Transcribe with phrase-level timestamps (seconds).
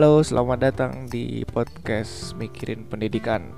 [0.00, 3.52] Halo, selamat datang di podcast Mikirin Pendidikan.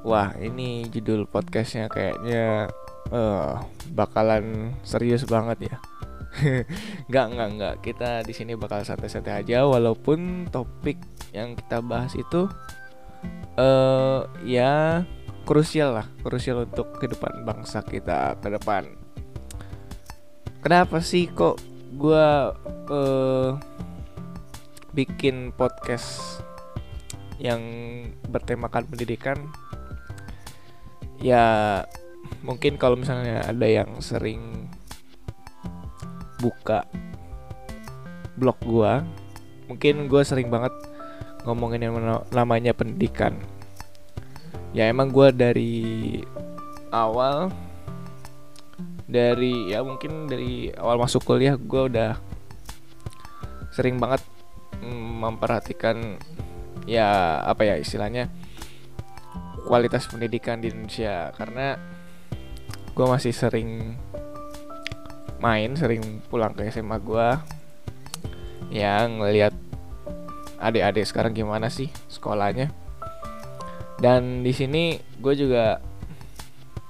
[0.00, 2.72] Wah, ini judul podcastnya kayaknya
[3.12, 3.60] uh,
[3.92, 5.76] bakalan serius banget ya.
[7.12, 7.74] nggak nggak nggak.
[7.84, 10.96] Kita di sini bakal santai-santai aja, walaupun topik
[11.36, 12.48] yang kita bahas itu
[13.60, 15.04] uh, ya
[15.44, 18.96] krusial lah, krusial untuk kehidupan bangsa kita ke depan.
[20.64, 21.60] Kenapa sih kok
[22.00, 22.28] gue
[22.88, 23.60] uh,
[24.96, 26.40] bikin podcast
[27.38, 27.62] yang
[28.28, 29.38] bertemakan pendidikan
[31.22, 31.82] ya
[32.42, 34.70] mungkin kalau misalnya ada yang sering
[36.38, 36.86] buka
[38.38, 39.02] blog gua
[39.68, 40.72] mungkin gue sering banget
[41.44, 41.94] ngomongin yang
[42.32, 43.36] namanya pendidikan.
[44.76, 45.76] Ya emang gue dari
[46.92, 47.52] awal
[49.08, 52.20] dari ya mungkin dari awal masuk kuliah gue udah
[53.72, 54.20] sering banget
[54.86, 56.18] memperhatikan
[56.88, 58.32] ya apa ya istilahnya
[59.68, 61.30] kualitas pendidikan di Indonesia.
[61.36, 61.76] Karena
[62.96, 63.94] gue masih sering
[65.38, 67.28] main sering pulang ke SMA gue
[68.74, 69.54] yang ngelihat
[70.58, 72.72] adik-adik sekarang gimana sih sekolahnya.
[74.00, 75.84] Dan di sini gue juga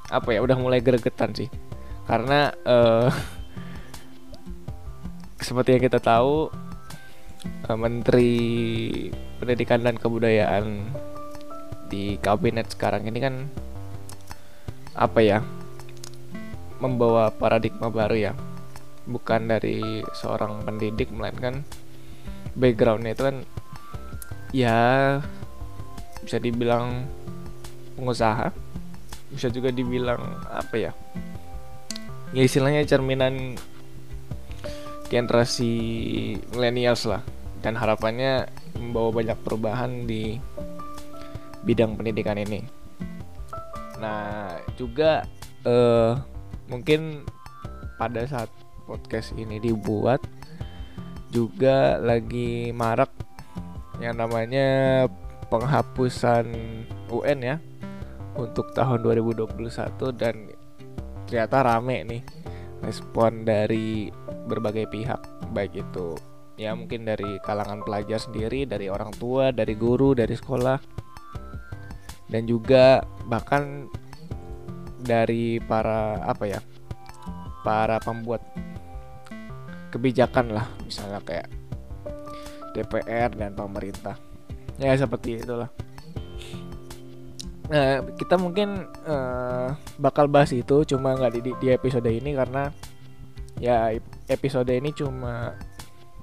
[0.08, 1.50] apa ya udah mulai gregetan sih.
[2.08, 3.12] Karena uh,
[5.46, 6.48] seperti yang kita tahu
[7.46, 8.32] Eh, Menteri
[9.38, 10.90] Pendidikan dan Kebudayaan
[11.86, 13.34] di kabinet sekarang ini kan
[14.98, 15.38] apa ya
[16.82, 18.32] membawa paradigma baru ya.
[19.08, 21.64] Bukan dari seorang pendidik melainkan
[22.58, 23.36] backgroundnya itu kan
[24.50, 24.78] ya
[26.26, 27.06] bisa dibilang
[27.94, 28.50] pengusaha.
[29.30, 30.92] Bisa juga dibilang apa ya
[32.32, 33.56] ya istilahnya cerminan
[35.08, 35.72] generasi
[36.52, 37.24] millennials lah
[37.64, 38.46] dan harapannya
[38.78, 40.38] membawa banyak perubahan di
[41.66, 42.62] bidang pendidikan ini.
[43.98, 45.26] Nah, juga
[45.66, 46.14] uh,
[46.70, 47.26] mungkin
[47.98, 48.48] pada saat
[48.86, 50.22] podcast ini dibuat
[51.28, 53.10] juga lagi marak
[53.98, 55.04] yang namanya
[55.50, 56.46] penghapusan
[57.10, 57.56] UN ya
[58.38, 59.58] untuk tahun 2021
[60.14, 60.34] dan
[61.26, 62.22] ternyata rame nih
[62.82, 64.12] respon dari
[64.46, 66.14] berbagai pihak baik itu
[66.58, 70.78] ya mungkin dari kalangan pelajar sendiri dari orang tua dari guru dari sekolah
[72.28, 73.86] dan juga bahkan
[74.98, 76.60] dari para apa ya
[77.62, 78.42] para pembuat
[79.94, 81.48] kebijakan lah misalnya kayak
[82.78, 84.14] DPR dan pemerintah.
[84.78, 85.72] Ya seperti itulah
[87.68, 92.72] Nah, kita mungkin uh, bakal bahas itu cuma nggak di, di episode ini karena
[93.60, 93.92] ya
[94.32, 95.52] episode ini cuma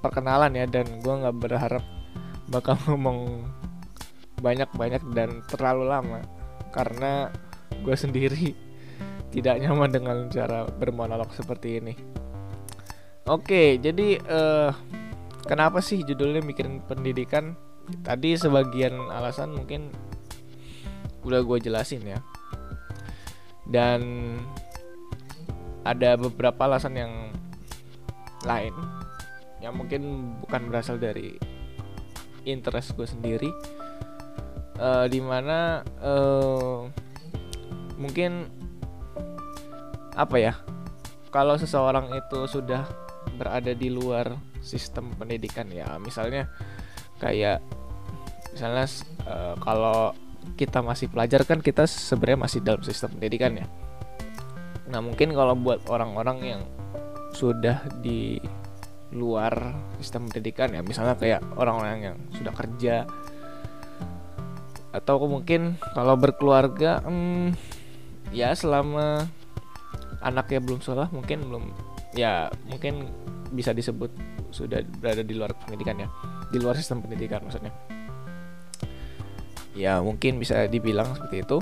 [0.01, 1.85] perkenalan ya dan gue nggak berharap
[2.49, 3.45] bakal ngomong
[4.41, 6.19] banyak-banyak dan terlalu lama
[6.73, 7.29] karena
[7.85, 8.57] gue sendiri
[9.33, 11.93] tidak nyaman dengan cara bermonolog seperti ini.
[13.25, 14.69] Oke, jadi uh,
[15.49, 17.57] kenapa sih judulnya mikirin pendidikan?
[18.01, 19.93] Tadi sebagian alasan mungkin
[21.25, 22.19] udah gue jelasin ya.
[23.65, 24.01] Dan
[25.81, 27.13] ada beberapa alasan yang
[28.45, 28.73] lain
[29.61, 31.33] yang mungkin bukan berasal dari
[32.45, 33.49] interest gue sendiri.
[34.75, 36.83] Uh, di mana uh,
[37.95, 38.51] mungkin
[40.15, 40.53] apa ya
[41.31, 42.83] kalau seseorang itu sudah
[43.35, 46.47] berada di luar sistem pendidikan ya misalnya
[47.19, 47.59] kayak
[48.55, 48.87] misalnya
[49.27, 50.15] uh, kalau
[50.53, 53.65] kita masih pelajar kan kita sebenarnya masih dalam sistem pendidikan ya.
[54.89, 56.61] Nah mungkin kalau buat orang-orang yang
[57.33, 58.37] sudah di
[59.11, 62.95] luar sistem pendidikan ya, misalnya kayak orang-orang yang sudah kerja
[64.95, 67.51] atau mungkin kalau berkeluarga, hmm,
[68.31, 69.27] ya selama
[70.23, 71.63] anaknya belum sekolah mungkin belum
[72.15, 73.11] ya mungkin
[73.51, 74.09] bisa disebut
[74.55, 76.07] sudah berada di luar pendidikan ya,
[76.49, 77.75] di luar sistem pendidikan maksudnya
[79.75, 81.57] ya mungkin bisa dibilang seperti itu.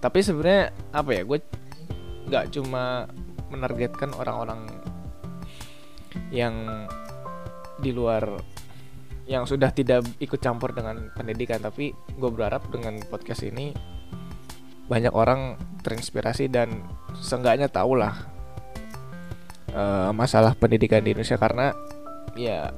[0.00, 1.38] Tapi sebenarnya apa ya gue
[2.28, 3.06] nggak cuma
[3.50, 4.66] menargetkan orang-orang
[6.34, 6.86] yang
[7.78, 8.42] di luar
[9.30, 13.70] yang sudah tidak ikut campur dengan pendidikan tapi gue berharap dengan podcast ini
[14.90, 15.54] banyak orang
[15.86, 16.82] terinspirasi dan
[17.14, 18.26] seenggaknya tahu lah
[19.74, 21.38] uh, masalah pendidikan di Indonesia.
[21.38, 21.70] Karena
[22.34, 22.74] ya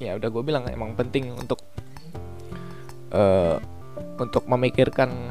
[0.00, 1.60] ya udah gue bilang emang penting untuk
[3.14, 3.56] uh,
[4.18, 5.30] untuk memikirkan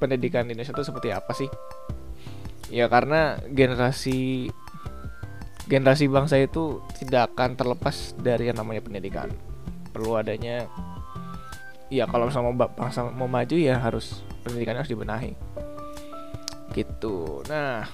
[0.00, 1.48] pendidikan di Indonesia itu seperti apa sih?
[2.72, 4.50] Ya karena generasi
[5.70, 9.30] generasi bangsa itu tidak akan terlepas dari yang namanya pendidikan.
[9.96, 10.68] perlu adanya
[11.88, 15.32] ya kalau sama bangsa mau maju ya harus pendidikannya harus dibenahi
[16.74, 17.86] gitu nah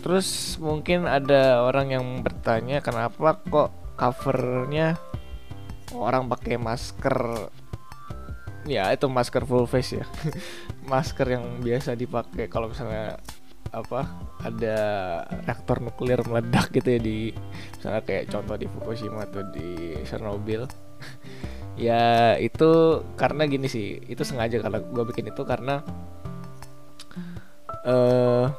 [0.00, 4.96] terus mungkin ada orang yang bertanya kenapa kok covernya
[5.94, 7.48] orang pakai masker.
[8.68, 10.06] Ya itu masker full face ya.
[10.90, 13.16] Masker yang biasa dipakai kalau misalnya
[13.70, 14.02] apa
[14.42, 14.78] ada
[15.46, 17.18] reaktor nuklir meledak gitu ya di
[17.78, 20.68] misalnya kayak contoh di Fukushima atau di Chernobyl.
[21.80, 25.80] Ya itu karena gini sih itu sengaja kalau gue bikin itu karena
[27.88, 28.52] uh,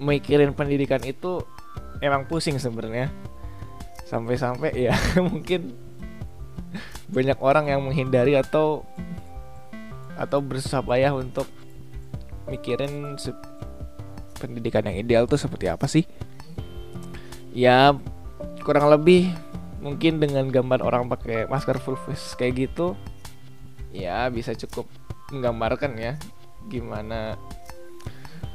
[0.00, 1.44] mikirin pendidikan itu
[2.00, 3.12] emang pusing sebenarnya
[4.06, 4.94] sampai-sampai ya
[5.30, 5.74] mungkin
[7.10, 8.86] banyak orang yang menghindari atau
[10.16, 11.46] atau bersusah payah untuk
[12.48, 13.18] mikirin
[14.38, 16.06] pendidikan yang ideal tuh seperti apa sih?
[17.52, 17.92] Ya
[18.62, 19.32] kurang lebih
[19.80, 22.98] mungkin dengan gambar orang pakai masker full face kayak gitu
[23.94, 24.90] ya bisa cukup
[25.30, 26.18] menggambarkan ya
[26.66, 27.38] gimana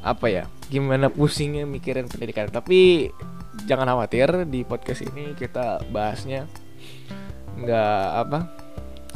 [0.04, 2.50] apa ya gimana pusingnya mikirin pendidikan.
[2.50, 3.12] Tapi
[3.68, 6.48] jangan khawatir di podcast ini kita bahasnya
[7.60, 8.40] nggak apa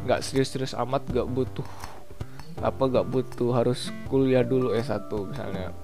[0.05, 1.67] nggak serius-serius amat nggak butuh
[2.59, 5.75] apa nggak butuh harus kuliah dulu S1 misalnya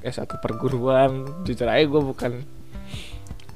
[0.00, 1.28] S1 perguruan.
[1.44, 2.32] Jujur aja gue bukan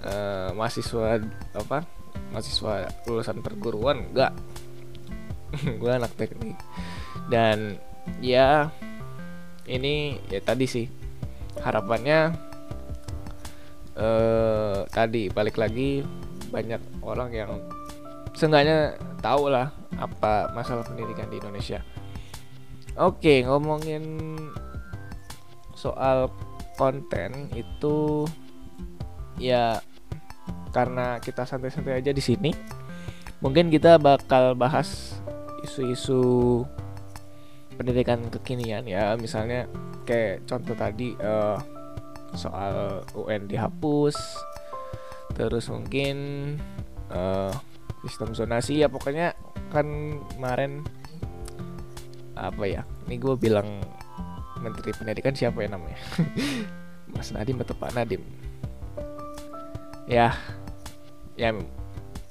[0.05, 1.21] uh, mahasiswa
[1.57, 1.89] apa
[2.31, 4.33] mahasiswa lulusan perguruan enggak
[5.81, 6.59] gue anak teknik.
[7.31, 7.81] Dan
[8.21, 8.69] ya
[9.65, 10.87] ini ya tadi sih
[11.65, 12.37] harapannya
[13.95, 16.03] eh tadi balik lagi
[16.51, 17.51] banyak orang yang
[18.35, 21.81] seenggaknya tahu lah apa masalah pendidikan di Indonesia.
[22.95, 24.35] Oke, ngomongin
[25.75, 26.31] soal
[26.79, 28.27] konten itu
[29.39, 29.83] ya
[30.75, 32.51] karena kita santai-santai aja di sini.
[33.43, 35.19] Mungkin kita bakal bahas
[35.67, 36.63] isu-isu
[37.75, 39.67] pendidikan kekinian ya misalnya
[40.07, 41.59] kayak contoh tadi uh,
[42.37, 44.15] soal UN dihapus.
[45.35, 46.17] Terus mungkin
[47.11, 47.51] uh,
[48.07, 49.35] sistem zonasi ya pokoknya
[49.73, 49.87] kan
[50.37, 50.85] kemarin
[52.35, 53.83] apa ya ini gue bilang
[54.61, 55.99] menteri pendidikan siapa ya namanya?
[57.15, 58.23] Mas Nadim atau Pak Nadim
[60.05, 60.37] ya
[61.35, 61.51] ya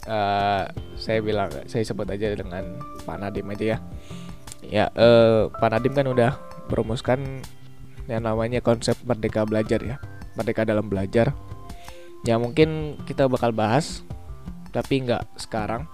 [0.07, 0.63] uh,
[0.95, 3.79] saya bilang saya sebut aja dengan Pak Nadim aja ya.
[4.63, 6.39] Ya, eh, Pak Nadim kan udah
[6.71, 7.44] merumuskan
[8.07, 9.97] yang namanya konsep merdeka belajar ya,
[10.35, 11.31] merdeka dalam belajar.
[12.23, 14.03] Ya mungkin kita bakal bahas,
[14.71, 15.88] tapi nggak sekarang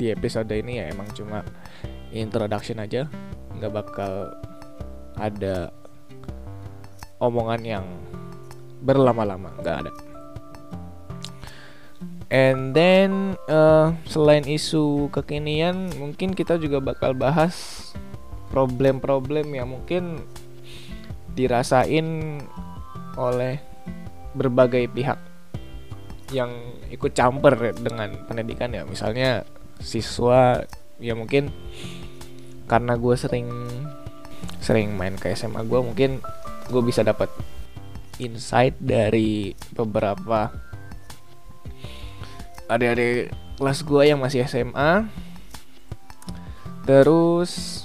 [0.00, 1.44] di episode ini ya emang cuma
[2.12, 3.08] introduction aja,
[3.60, 4.32] nggak bakal
[5.20, 5.68] ada
[7.20, 7.86] omongan yang
[8.82, 9.92] berlama-lama, nggak ada.
[12.32, 17.92] And then uh, selain isu kekinian, mungkin kita juga bakal bahas
[18.48, 20.24] problem-problem yang mungkin
[21.32, 22.40] dirasain
[23.16, 23.60] oleh
[24.32, 25.18] berbagai pihak
[26.32, 26.48] yang
[26.88, 28.88] ikut campur dengan pendidikan ya.
[28.88, 29.44] Misalnya
[29.82, 30.62] siswa
[31.02, 31.50] ya mungkin
[32.70, 33.48] karena gue sering
[34.62, 36.22] sering main ke SMA gue mungkin
[36.70, 37.28] gue bisa dapat
[38.22, 40.54] insight dari beberapa
[42.70, 45.10] adik-adik kelas gue yang masih SMA
[46.86, 47.84] terus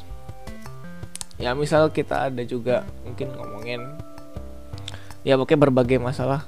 [1.38, 3.82] ya misal kita ada juga mungkin ngomongin
[5.22, 6.46] ya pokoknya berbagai masalah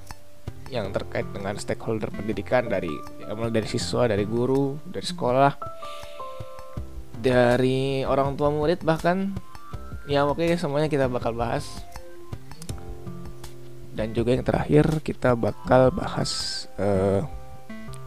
[0.69, 2.93] yang terkait dengan stakeholder pendidikan dari
[3.25, 5.53] ya mulai dari siswa dari guru dari sekolah
[7.19, 9.35] dari orang tua murid bahkan
[10.07, 11.67] ya pokoknya semuanya kita bakal bahas.
[13.93, 17.19] Dan juga yang terakhir kita bakal bahas uh,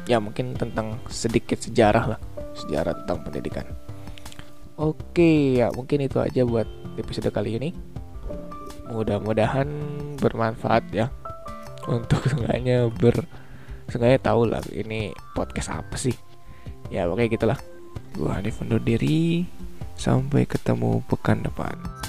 [0.08, 2.20] ya mungkin tentang sedikit sejarah lah
[2.56, 3.68] sejarah tentang pendidikan
[4.82, 6.66] oke ya mungkin itu aja buat
[6.98, 7.70] episode kali ini.
[8.90, 9.70] Mudah-mudahan
[10.18, 11.06] bermanfaat ya.
[11.86, 13.22] Untuk seenggaknya ber
[13.86, 16.14] seenggaknya tahu lah ini podcast apa sih.
[16.90, 17.56] Ya oke gitulah.
[18.18, 19.46] Gua Hanif undur diri.
[19.94, 22.01] Sampai ketemu pekan depan